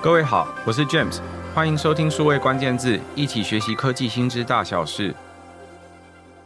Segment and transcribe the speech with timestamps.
[0.00, 1.18] 各位好，我是 James，
[1.52, 5.12] 欢迎收听数位关键字，一起学习科技新知大小事。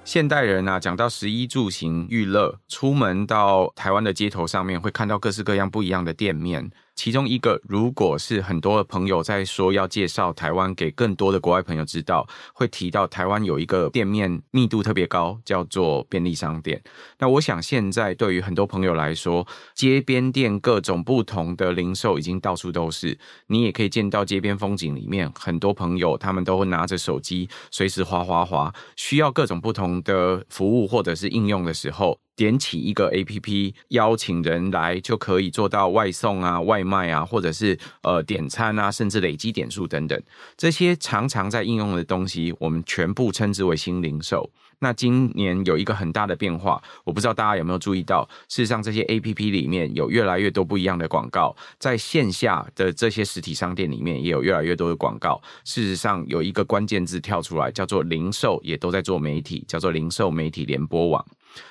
[0.05, 6.71] 现代人啊，讲到食衣住行娱乐，出门到台湾的街头上面，会看到各式各样不一样的店面。
[6.95, 16.81] 其中一个，如果是很多的朋友在说要介绍台湾给更多的国外朋友知道，会提到台湾有一个店面密度特别高，叫做便利商店。
[17.19, 23.19] 那我想现在对于很多朋友来说，街边店各种不同的零售已经到处都是。
[23.49, 32.22] 你也可以见到街边风景里面，很多朋友他们都会拿着手机随时滑滑滑，需要各种不同的服务或者是应用的时候。
[32.35, 40.21] 点起一个 APP，邀请人来就可以做到外送啊、外卖啊，或者是呃点餐啊，甚至累积点数等等。
[40.57, 44.51] 这些常常在应用的东西，我们全部称之为新零售。
[44.83, 55.41] 那今年有一个很大的变化，我不知道大家有没有注意到，事实上这些 APP 里面有越来越多不一样的广告，在线下的这些实体商店里面也有越来越多的广告。
[55.65, 61.25] 事实上有一个关键字跳出来，叫做零售，也都在做媒体，叫做零售媒体联播网。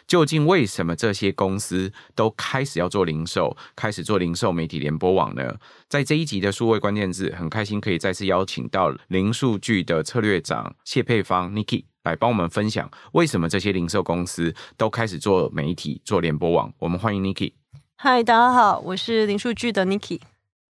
[0.08, 5.54] 究竟为什么这些公司都开始要做零售，开始做零售媒体联播网呢？
[5.90, 16.72] 在这一集的数位关键字，很开心可以再次邀请到零数据的策略长谢佩芳 Niki 来帮我们分享，为什么这些零售公司都开始做媒体、做联播网。
[16.80, 17.54] 我们欢迎 Niki。
[17.98, 20.20] 嗨，大家好，我是零数据的 Niki。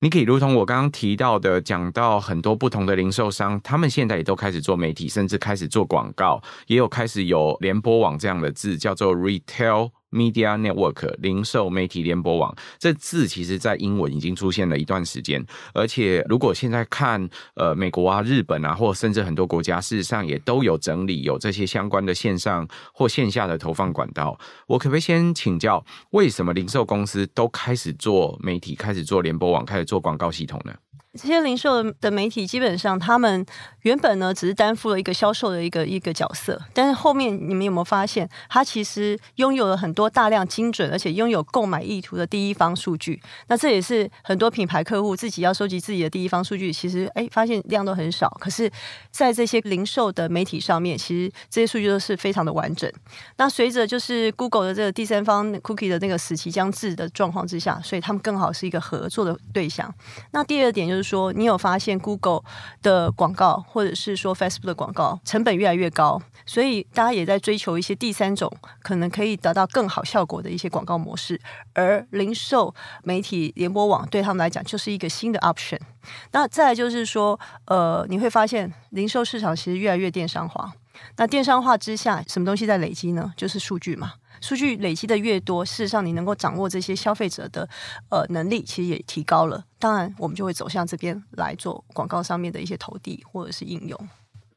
[0.02, 9.92] Niki，如同我刚刚提到的，讲到很多不同的零售商，他们现在也都开始做媒体，甚至开始做广告，也有开始有联播网这样的字，叫做 retail。
[10.12, 24.38] Media Network 零售媒体联播网，这字其实在英文已经出现了一段时间，而且如果现在看呃美国啊、日本啊，或甚至很多国家，事实上也都有整理有这些相关的线上或线下的投放管道。
[24.67, 30.73] 我可不可以先请教，为什么零售公司都开始做媒体、开始做联播网、开始做广告系统呢？
[31.20, 33.45] 这些零售的媒体基本上，他们
[33.81, 43.22] 原本呢只是担负了一个销售的一个一个角色，但是后面你们有没有发现，他其实拥有了很多大量精准，而且拥有购买意图的第一方数据。
[43.48, 48.30] 那这也是很多品牌客户自己要收集自己的第一方数据，其实哎发现量都很少。
[48.39, 48.72] 可是，
[49.11, 52.89] 在这些零售的媒体上面，其实这些数据都是非常的完整。
[53.36, 59.93] 那随着就是 Google 的这个第三方 Cookie 的那个死期将至的状况之下，所以他们更好是一个合作的对象。
[60.32, 61.01] 那第二点就是。
[61.02, 62.42] 说你有发现 Google
[62.82, 68.52] 的广告，或者是说 Facebook 的广告成本越来越高，所以大家也在追求一些第三种
[68.82, 71.40] 可能可以得到更好效果的一些广告模式。
[71.73, 72.73] 而零售
[73.04, 75.80] 媒体联播网对他们来讲就是一个新的 option。
[76.32, 80.73] 那再就是说，呃，你会发现零售市场其实越来越电商化。
[81.17, 83.34] 那电商化之下，什么东西在累积呢？
[83.38, 84.14] 就是数据嘛。
[84.42, 87.68] 数据累积的越多，事实上你能够掌握这些消费者的
[88.10, 89.64] 呃能力，其实也提高了。
[89.80, 94.10] 当然，我们就会走向这边来做广告上面的一些投递或者是应用。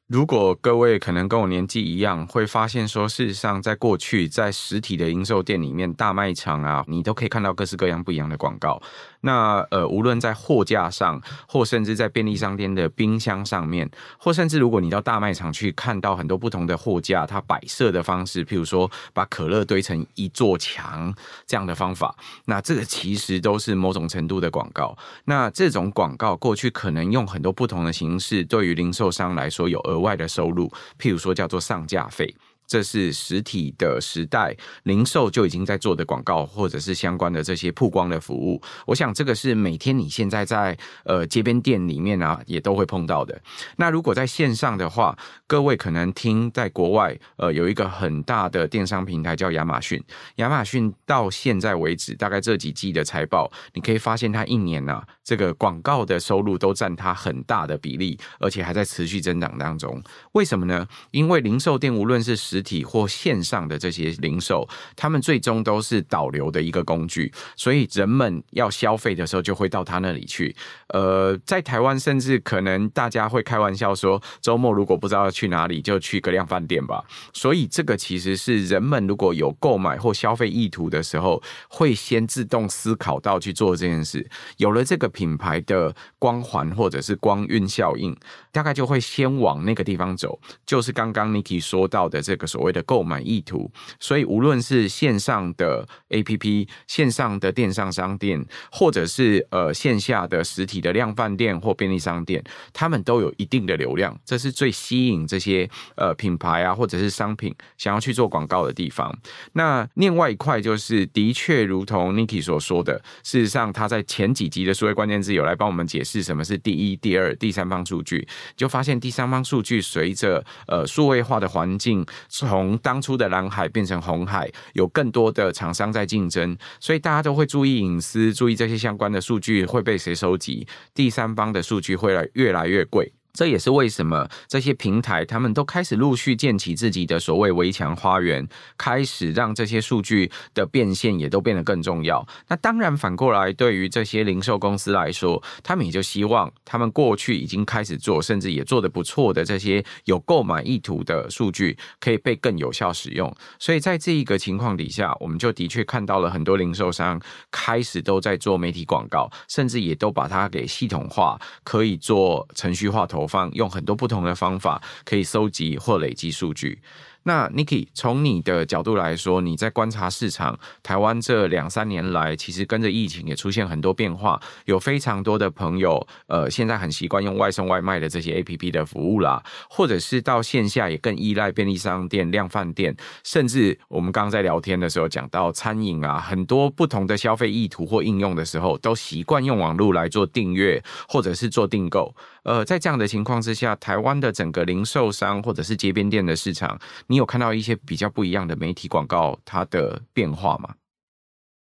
[0.06, 8.80] 如果各位可能跟我年纪一样，会发现说，事实上，在过去在实体的零售店里面，大卖场啊，你都可以看到各式各样不一样的广告。
[9.24, 21.12] 那呃，无论在货架上，或甚至在便利商店的冰箱上面，或甚至如果你到大卖场去看到很多不同的货架，它摆设的方式，譬如说把可乐堆成一座墙
[21.46, 22.14] 这样的方法，
[22.44, 24.96] 那这个其实都是某种程度的广告。
[25.24, 30.70] 那这种广告过去可能用很多不同的形式，对于零售商来说有额外的收入，
[31.00, 32.34] 譬如说叫做上架费。
[32.66, 38.60] 这是实体的时代，零售就已经在做的广告，或者是相关的这些曝光的服务。
[38.86, 43.40] 我想这个是每天你现在在呃街边店里面啊，也都会碰到的。
[43.76, 45.16] 那如果在线上的话，
[45.46, 50.02] 各位可能听在国外呃有一个很大的电商平台叫亚马逊，
[50.36, 60.00] 亚马逊到现在为止，大概这几季的财报，你可以发现它一年啊这个广告的收入都占它很大的比例，而且还在持续增长当中。
[60.32, 60.86] 为什么呢？
[61.10, 70.54] 因为零售店无论是实体或线上的这些零售，他们最终都是导流的一个工具，所以人们要消费的时候就会到他那里去。
[70.88, 77.02] 呃，在台湾，甚至可能大家会开玩笑说，周末如果不知道去哪里，就去个量饭店吧。
[77.32, 84.28] 所以这个其实是人们如果有购买或消费意图的时候，会先自动思考到去做这件事。
[84.58, 88.14] 有了这个品牌的光环或者是光晕效应，
[88.54, 90.40] 大概就会先往那个地方走。
[90.64, 92.44] 就是刚刚 Niki 说到的这个。
[92.54, 93.68] 所谓的购买意图。
[93.98, 109.12] 所以无论是线上的 APP、线上的电商商店，或者是呃线下的实体的量贩店或便利商店，他们都有一定的流量，这是最吸引这些呃品牌啊或者是商品想要去做广告的地方。
[109.54, 133.12] 那另外一块就是，的确如同 Niki 所说的，事实上他在前几集的数位关键字有来帮我们解释什么是第一、第二、第三方数据，就发现第三方数据随着呃数位化的环境从当初的蓝海变成红海，有更多的厂商在竞争，所以大家都会注意隐私，注意这些相关的数据会被谁收集，第三方的数据会来越来越贵。
[133.34, 138.46] 这也是为什么这些平台他们都开始陆续建起自己的所谓围墙花园，
[138.78, 142.24] 开始让这些数据的变现也都变得更重要。
[142.46, 153.34] 那当然反过来，对于这些零售公司来说，他们也就希望他们过去已经开始做，甚至也做得不错的这些有购买意图的数据，可以被更有效使用。
[153.58, 157.20] 所以在这一个情况底下，我们就的确看到了很多零售商
[157.50, 163.23] 开始都在做媒体广告，甚至也都把它给系统化，可以做程序化投。
[163.26, 166.80] 方用很多不同的方法可以收集或累积数据。
[167.26, 192.14] 那 Niki 从你的角度来说，你在观察市场，台湾这两三年来，其实跟着疫情也出现很多变化，有非常多的朋友，呃，现在很习惯用外送外卖的这些 APP 的服务啦，或者是到线下也更依赖便利商店、量贩店，甚至我们刚刚在聊天的时候讲到餐饮啊，很多不同的消费意图或应用的时候，都习惯用网络来做订阅或者是做订购。
[192.44, 200.74] 呃，在这样的情况之下，台湾的整个零售商或者是街边店的市场，你有看到一些比较不一样的媒体广告它的变化吗？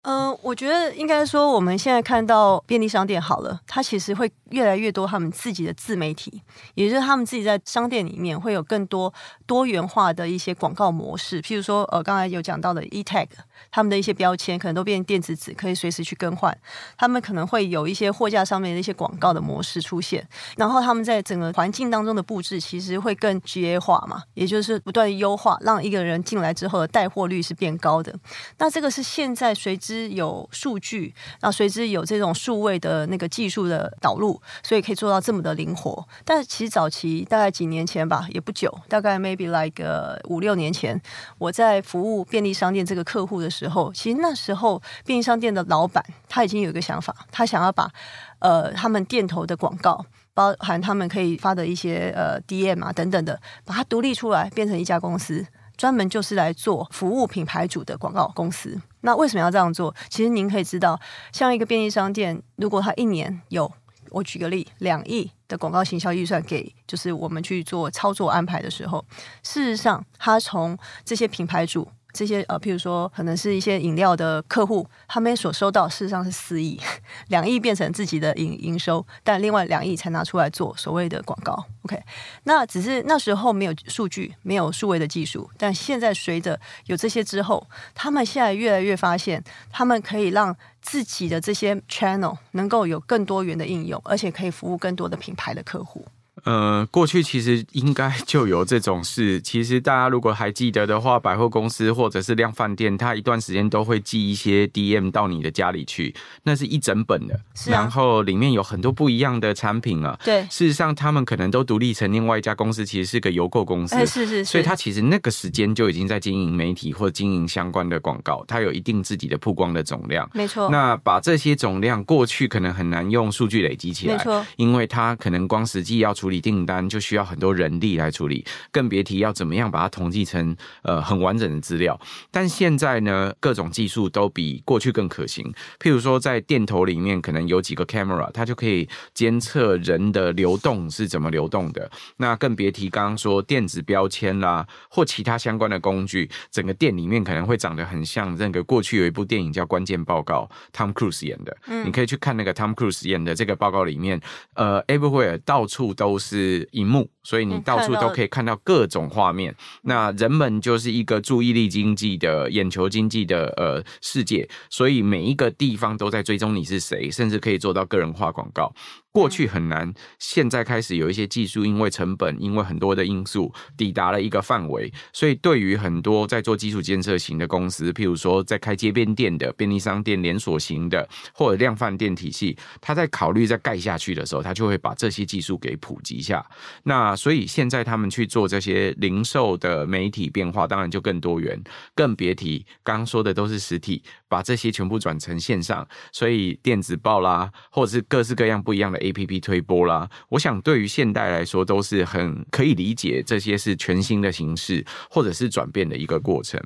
[0.04, 6.42] 嗯、我觉得应该说，我们现在看到便利商店好了，它其实会越来越多他们自己的自媒体，
[6.74, 9.14] 也就是他们自己在商店里面会有更多
[9.46, 11.40] 多元化的一些广告模式。
[11.40, 13.28] 譬如说，呃，刚才有讲到的 eTag，
[13.70, 16.58] 他们的一些标签可能都变电子纸，可以随时去更换。
[16.98, 20.28] 他们可能会有一些货架上面的一些广告的模式出现，
[20.58, 28.12] 然后他们在整个环境当中的布置其实会更 GA 化嘛，也就是不断优化，让一个人进来之后的带货率是变高的。
[28.58, 29.91] 那这个是现在随之。
[29.92, 36.08] 之有数据，然后随之有这种数位的那个技术的导入，所以可以做到这么的灵活。
[36.24, 39.84] 但是其实早期大概几年前吧，也不久，大概 maybe like
[40.30, 41.00] 五六年前，
[41.38, 47.92] 我在服务便利商店这个客户的时候，其实那时候便利商店的老板他已经有一个想法，他想要把
[48.40, 55.46] 呃他们店头的广告，包含他们可以发的一些呃 DM 啊等等的，把它独立出来，变成一家公司。
[55.82, 58.80] 专门就是来做服务品牌主的广告公司。
[59.00, 59.92] 那为什么要这样做？
[60.10, 61.00] 其实您可以知道，
[61.32, 63.74] 像一个便利商店，如果它一年有，
[64.12, 69.04] 我举个例，两亿的广告行销预算给，就是我们去做操作安排的时候，
[69.42, 71.88] 事实上，它从这些品牌主。
[72.14, 76.80] 这些呃，譬如说，可能是一些饮料的客户，他们所收到事实上是四亿，
[77.30, 81.66] 两亿变成自己的营营收，但另外两亿才拿出来做所谓的广告。
[81.84, 82.02] OK，
[82.44, 87.66] 那只是那时候没有数据，没有数位的技术，但现在随着有这些之后，
[87.96, 96.06] 他们现在越来越发现，他们可以让自己的这些 channel 能够有更多元的应用，而且可以服务更多的品牌的客户。
[96.44, 99.40] 呃，过去其实应该 就有这种事。
[99.42, 110.18] 其实大家如果还记得的话，百货公司或者是量贩店，它一段时间都会寄一些 DM 到你的家里去，那是一整本的，然后里面有很多不一样的产品啊。
[110.24, 113.96] 对，事实上他们可能都独立成另外一家公司，其实是个邮购公司。
[114.06, 114.46] 是是是。
[114.46, 120.30] 所以他其实那个时间就已经在经营媒体或经营相关的广告，它有一定自己的曝光的总量。
[120.34, 120.70] 没错。
[120.70, 132.00] 那把这些总量过去可能很难用数据累积起来，没错，因为它可能光实际要处理订单就需要很多人力来处理，更别提要怎么样把它统计成呃很完整的资料。
[132.30, 135.52] 但现在呢，各种技术都比过去更可行。
[135.80, 141.90] 譬如说，在电头里面可能有几个 camera，它就可以监测人的流动是怎么流动的。
[142.18, 151.58] 那更别提刚刚说电子标签啦，或其他相关的工具，整个店里面可能会长得很像那个过去有一部电影叫《关键报告》，Tom Cruise 演的。
[151.68, 154.20] 嗯，你可以去看那个 Tom Cruise 演的这个报告里面，
[154.54, 156.62] 呃，everywhere 到处都是。
[156.72, 159.54] 荧幕，所以你到处都可以看到各种画面。
[159.82, 168.74] 那人们就是一个注意力经济的眼球经济的呃世界，所以每一个地方都在追踪你是谁，甚至可以做到个人化广告。
[169.14, 174.90] 过去很难，现在开始有一些技术，因为成本，因为很多的因素，抵达了一个范围。
[175.12, 186.11] 所以对于很多在做基础建设型的公司，譬如说在开街边店的便利商店连锁型的，或者量贩店体系，他在考虑在盖下去的时候，他就会把这些技术给普及。
[186.12, 186.46] 及下。
[186.84, 191.62] 那所以现在他们去做这些零售的媒体变化，当然就更多元，
[191.96, 206.58] 更别提刚刚说的都是实体，把这些全部转成线上，所以电子报啦，或者是各式各样不一样的 APP 推播啦，我想对于现代来说都是很可以理解，这些是全新的形式或者是转变的一个过程。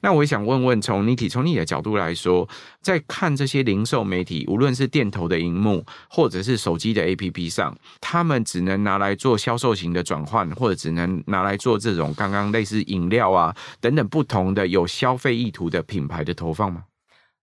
[0.00, 2.48] 那我也想问问，从 Niki 从你的角度来说，
[2.80, 16.84] 在看这些零售媒体，无论是店头的荧幕，或者是手机的 APP 上，他们只能拿来做销售型的转换，或者只能拿来做这种刚刚类似饮料啊等等不同的有消费意图的品牌的投放吗？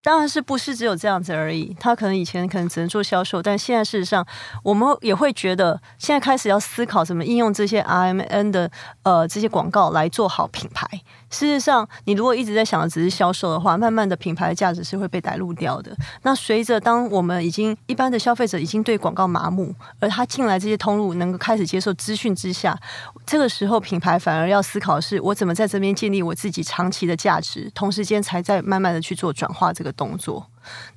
[0.05, 1.75] 当然是不是只有这样子而已。
[1.79, 4.23] 他可能以前可能只能做销售，但现在事实上，
[4.61, 8.69] 我们也会觉得，现在开始要思考怎么应用这些 RMN 的
[9.01, 10.87] 呃这些广告来做好品牌。
[11.35, 15.93] 事实上，你如果一直在想的只是销售的话，慢慢的品牌价值是会被带入掉的。
[16.21, 22.79] 那随着当我们已经一般的消费者已经对广告麻木，而他进来这些通路能够开始接受资讯之下，
[23.25, 30.49] 这个时候品牌反而要思考的是我怎么在这边建立我自己长期的价值，同时间才在慢慢的去做转化这个动作。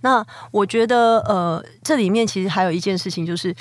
[0.03, 3.53] 那我觉得，呃，这里面其实还有一件事情就是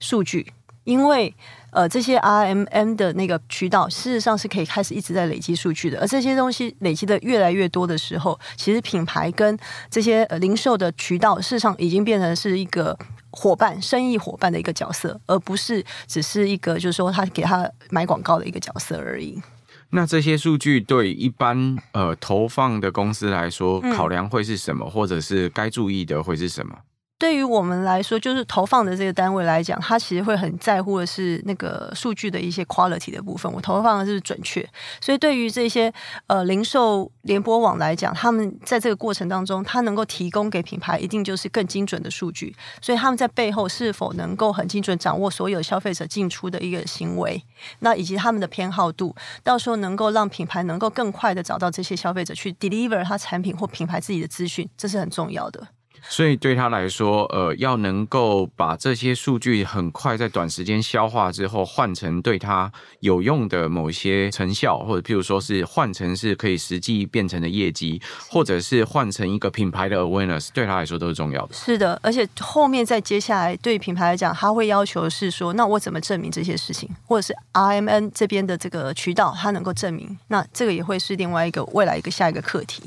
[0.00, 0.50] 数据，
[0.84, 1.34] 因为。
[1.76, 5.98] 呃，这些 RMM 的那个渠道，事实上是可以开始一直在累积数据的。
[5.98, 9.58] 而这些东西累积的越来越多的时候，其实品牌跟
[9.90, 12.96] 这些呃零售的渠道，事实上已经变成是一个
[13.32, 19.42] 伙伴、生意伙伴的一个角色，而不是只是一个就是说他给他买广告的一个角色而已。
[19.90, 26.78] 那这些数据对一般呃投放的公司来说，考量会是什么，嗯、或者是该注意的会是什么？
[27.16, 33.50] 对于我们来说，就是投放的这个单位来讲，他其实会很在乎的是那个数据的一些 quality 的部分。
[33.50, 34.68] 我投放的是准确，
[35.00, 35.90] 所以对于这些
[36.26, 42.54] 呃零售联播网来讲，他们在这个过程当中，他能够提供给品牌一定就是更精准的数据。
[42.82, 47.42] 所以他们在背后是否能够很精准掌握所有消费者进出的一个行为，
[47.78, 55.68] 那以及他们的偏好度，到时候能够让品牌能够更快的找到这些消费者去 deliver 他产品或品牌自己的资讯，这是很重要的。
[56.08, 62.70] 所以对他来说，呃，要能够把这些数据很快在短时间消化之后，换成对他
[63.00, 71.54] 有用的某些成效，或者譬如说是换成是可以实际变成的业绩，或者是换成一个品牌的 awareness，对他来说都是重要的。
[71.54, 82.82] 是的，而且后面再接下来对品牌来讲，他会要求是说，那我怎么证明这些事情，或者是 RMN 这边的这个渠道，它能够证明，那这个也会是另外一个未来一个下一个课题。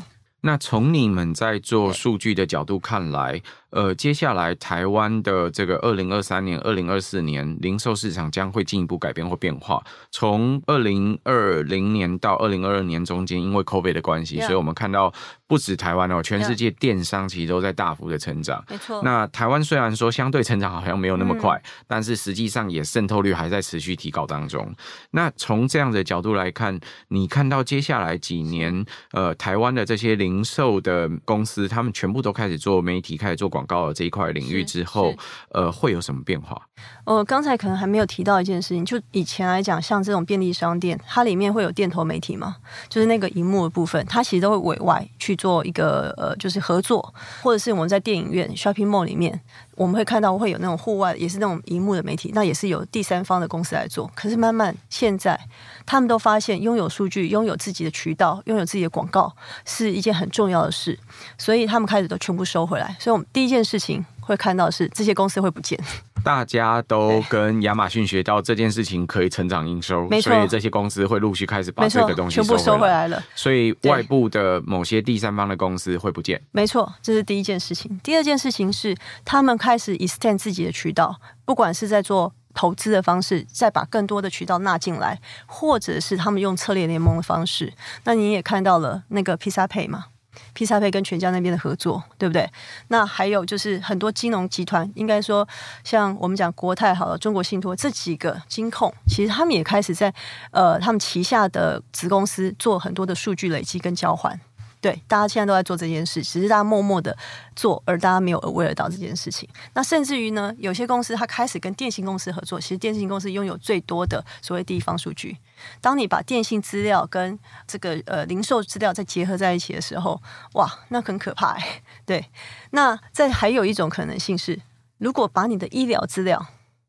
[0.47, 9.83] 那从你们在做数据的角度看来，呃，接下来台湾的这个二零二三年、二零二四年零售市场将会进一步改变或变化。
[10.09, 15.13] 从二零二零年到二零二二年中间，因为 COVID 的关系，所以我们看到
[15.47, 18.63] 不止台湾哦，全世界电商其实都在大幅的成长。
[18.69, 19.01] 没错。
[19.03, 24.73] 那台湾虽然说相对成长好像没有那么快，但是实际上也渗透率还在持续提高当中。
[25.11, 33.57] 那从这样的角度来看，你看到接下来几年，呃，台湾的这些零售的公司，他们全部都开始做媒体，开始做广。
[33.57, 35.11] 广告的这一块领域之后，
[35.49, 36.61] 呃，会有什么变化？
[37.05, 49.41] 呃，刚才可能还没有提到一件事情，就以前来讲，像这种便利商店，它里面会有店头媒体嘛，就是那个荧幕的部分，它其实都会委外去做一个呃，就是合作，或者是我们在电影院 shopping mall 里面，
[49.77, 54.11] 我们会看到会有那种户外，也是那种荧幕的媒体，那也是有第三方的公司来做。
[54.15, 55.39] 可是慢慢现在，
[55.85, 59.31] 他们都发现拥有数据、拥有自己的渠道、拥有自己的广告
[59.65, 60.97] 是一件很重要的事，
[61.37, 62.97] 所以他们开始都全部收回来。
[62.99, 64.03] 所以我们第一件事情。
[64.27, 65.79] 会看到是这些公司会不见，
[66.27, 73.23] 大家都跟亚马逊学到这件事情可以成长营收， 所以这些公司会陆续开始把这个东西全部收回来了。
[73.33, 77.97] 所以外部的某些第三方的公司会不见，没错，这是第一件事情。
[78.03, 78.93] 第二件事情是
[79.23, 87.71] 他们开始 extend 自己的渠道，不管是在做投资的方式，再把更多的渠道纳进来，或者是他们用策略联盟的方式。
[88.03, 90.07] 那你也看到了那个 PizzaPay 嘛？
[90.53, 92.49] 披萨配跟全家那边的合作，对不对？
[92.89, 95.47] 那还有就是很多金融集团，应该说
[95.83, 100.13] 像我们讲国泰好了、中国信托这几个金控，其实他们也开始在
[100.51, 104.39] 呃他们旗下的子公司做很多的数据累积跟交换。
[104.79, 107.17] 对，大家现在都在做这件事，只是大家默默的
[107.55, 109.49] 做，而大家没有 aware 到这件事情。
[109.73, 115.37] 那甚至于呢，有些公司它开始跟电信公司合作，其实电信公司拥有最多的所谓地方数据。
[115.81, 120.21] 当你把电信资料跟这个呃零售资料再结合在一起的时候，
[120.53, 121.81] 哇，那很可怕哎。
[122.05, 122.25] 对，
[122.71, 124.61] 那再还有一种可能性是，
[124.99, 126.45] 如果把你的医疗资料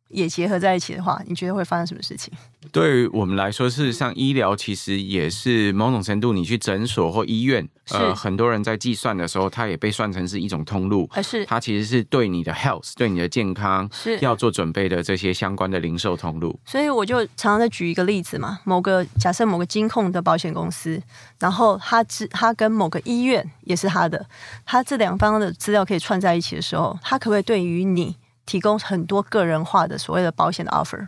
[0.09, 2.33] 也结合在一起的话，你觉得会发生什么事情？
[2.73, 16.59] 对于我们来说，事实上，医疗其实也是某种程度，你去诊所或医院，呃，很多人在计算的时候，它也被算成是一种通路，是它其实是对你的 health，对你的健康是要做准备的这些相关的零售通路。
[16.67, 21.01] 所以我就常常在举一个例子嘛，某个假设某个金控的保险公司，
[21.39, 24.27] 然后他之他跟某个医院也是他的，
[24.67, 28.17] 他这两方的资料可以串在一起的时候，他可不可以对于你？
[28.49, 31.07] 提供很多个人化的所谓的保险的 offer，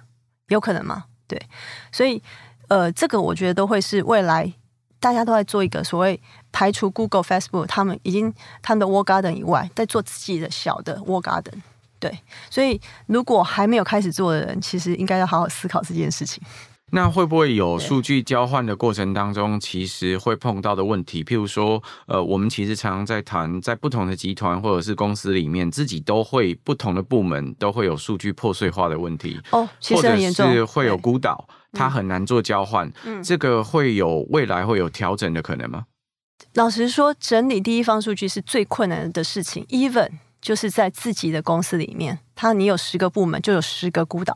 [0.49, 1.06] 有可能吗？
[1.26, 1.40] 对，
[1.90, 2.23] 所以
[2.68, 4.52] 呃，这个我觉得都会是未来
[5.00, 6.20] 大家都在做一个所谓
[6.52, 8.30] 排除 Google、Facebook 他们已经
[8.61, 11.62] 他们的 War Garden 以外，在做自己的小的 War Garden。
[11.99, 12.18] 对，
[12.50, 16.42] 所以如果还没有开始做的人，其实应该要好好思考这件事情。
[16.92, 21.23] 那会不会有数据交换的过程当中，其实会碰到的问题？
[21.23, 29.40] 譬如说，呃，我们其实常常在谈，在不同的集团或者是公司里面，自己都会不同的部门都会有数据破碎化的问题。
[29.50, 32.92] 哦，其实很严重，或者是会有孤岛，它很难做交换。
[33.04, 35.85] 嗯，这个会有未来会有调整的可能吗？
[36.54, 39.64] 老实说，整理第一方数据是最困难的事情。
[39.66, 44.35] Even 就是在自己的公司里面，它你有十个部门，就有十个孤岛。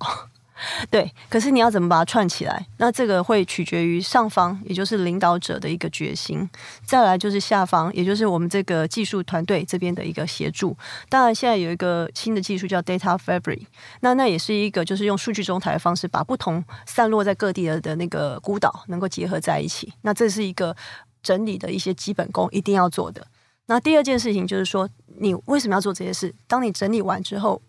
[0.90, 2.66] 对，可是你要怎么把它串起来？
[2.78, 6.48] 那这个会取决于上方，也就是领导者的一个决心；
[6.84, 10.76] 再来就是下方，也就是我们这个技术团队这边的一个协助。
[11.08, 13.66] 当然，现在有一个新的技术叫 Data Fabric，
[14.00, 19.92] 那那也是一个就是用数据中台的方式，把不同散落在各地的的那个孤岛能够结合在一起。
[20.02, 20.76] 那这是一个
[21.22, 23.26] 整理的一些基本功，一定要做的。
[23.66, 26.34] 那第二件事情就是说，你为什么要做这些事？
[26.46, 27.60] 当你整理完之后。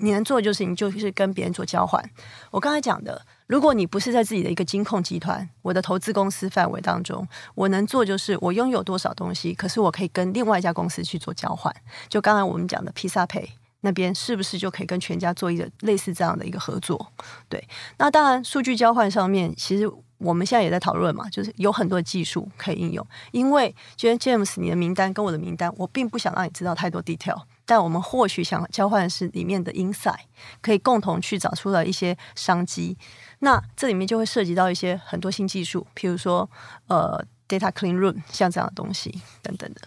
[0.00, 2.02] 你能做的就是，你就是跟别人做交换。
[2.50, 11.74] 我刚才讲的，如果你不是在自己的一个金控集团，我的投资公司范围当中，我能做就是我拥有多少东西，可是我可以跟另外一家公司去做交换。
[12.08, 13.48] 就刚才我们讲的 PizzaPay
[13.82, 17.12] 那边，是不是就可以跟全家做一个类似这样的一个合作？
[17.48, 17.62] 对，
[17.98, 23.06] 那当然数据交换上面，其实我们现在也在讨论嘛，就是有很多技术可以应用。
[23.30, 27.40] 因为今天 James 你的名单跟我的名单，我并不想让你知道太多 detail。
[27.66, 30.20] 但我们或许想交换的是里面的 insight，
[30.60, 32.96] 可以共同去找出了一些商机。
[33.40, 36.48] 那这里面就会涉及到一些很多新技术，譬如说
[36.88, 39.80] 呃 data clean room，像这样的东西等等的。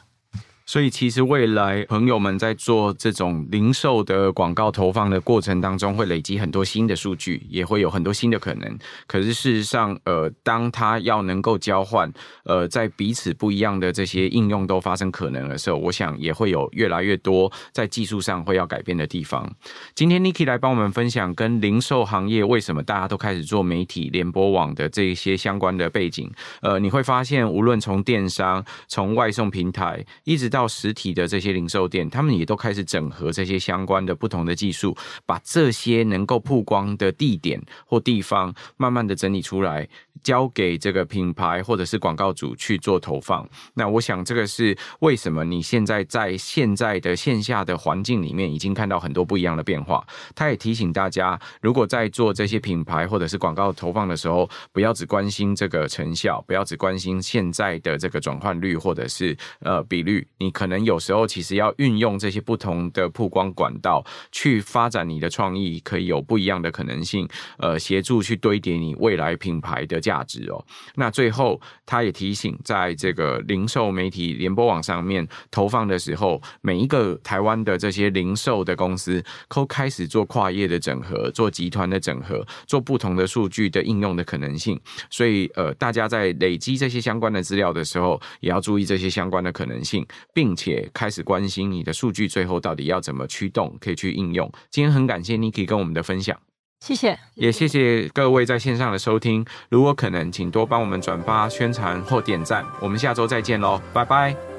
[0.70, 8.78] 所以，其实未来朋友们在做这种零售的广告投放的过程当中，会累积很多新的数据，也会有很多新的可能。
[9.08, 12.12] 可是，事实上，呃，当他要能够交换，
[12.44, 19.50] 呃，在彼此不一样的这些应用都发生可能的时候，我想也会有越来越多在技术上会要改变的地方。
[19.96, 26.30] 今天 Niki 来帮我们分享跟零售行业为什么大家都开始做媒体联播网的这些相关的背景。
[26.62, 39.88] 呃，你会发现，无论从电商、从外送平台，一直到到实体的这些零售店，他们也都开始整合这些相关的不同的技术，把这些能够曝光的地点或地方，慢慢的整理出来。
[40.24, 50.06] 交给这个品牌或者是广告主去做投放，那我想这个是为什么你现在在现在的线下的环境里面已经看到很多不一样的变化。
[50.36, 69.98] 他也提醒大家，如果在做这些品牌或者是广告投放的时候，不要只关心这个成效，不要只关心现在的这个转换率或者是呃比率，你可能有时候其实要运用这些不同的曝光管道去发展你的创意，可以有不一样的可能性，呃，协助去堆叠你未来品牌的。
[70.08, 70.64] 价值哦，
[70.96, 84.80] 那最后他也提醒，在这个零售媒体联播网上面投放的时候，每一个台湾的这些零售的公司都开始做跨业的整合，做集团的整合，做不同的数据的应用的可能性。
[85.10, 90.06] 所以呃，大家在累积这些相关的资料的时候，也要注意这些相关的可能性，
[90.38, 94.48] 并且开始关心你的数据最后到底要怎么驱动，可以去应用。
[94.70, 96.40] 今天很感谢 Niki 跟我们的分享。
[96.80, 99.44] 谢谢，也谢谢各位在线上的收听。
[99.70, 102.64] 如果可能，请多帮我们转发、宣传或点赞。
[102.80, 104.57] 我们下周再见喽，拜拜。